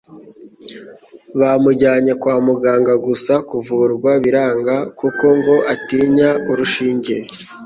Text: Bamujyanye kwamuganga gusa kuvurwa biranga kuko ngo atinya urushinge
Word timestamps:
Bamujyanye 1.39 2.11
kwamuganga 2.21 2.93
gusa 3.05 3.33
kuvurwa 3.49 4.11
biranga 4.23 4.75
kuko 4.99 5.25
ngo 5.37 5.55
atinya 5.73 6.29
urushinge 6.51 7.15